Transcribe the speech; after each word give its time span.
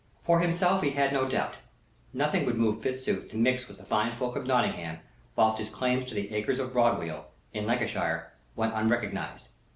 For 0.23 0.39
himself 0.39 0.81
he 0.81 0.89
had 0.89 1.13
no 1.13 1.27
doubt. 1.29 1.57
Nothing 2.11 2.47
would 2.47 2.57
move 2.57 2.81
Fitzooth 2.81 3.29
to 3.29 3.37
mix 3.37 3.67
with 3.67 3.77
the 3.77 3.85
fine 3.85 4.15
folk 4.15 4.35
of 4.35 4.47
Nottingham 4.47 4.97
whilst 5.35 5.59
his 5.59 5.69
claims 5.69 6.05
to 6.05 6.15
the 6.15 6.33
acres 6.33 6.57
of 6.57 6.73
Broadweald, 6.73 7.25
in 7.53 7.67
Lancashire, 7.67 8.31
went 8.55 8.73
unrecognized. 8.73 9.45